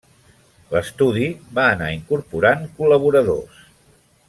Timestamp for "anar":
1.75-1.91